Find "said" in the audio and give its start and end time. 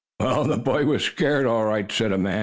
1.91-2.11